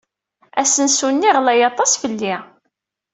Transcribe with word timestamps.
Asensu-nni 0.61 1.29
ɣlay 1.37 1.61
aṭas 1.69 1.91
fell-i. 2.01 2.35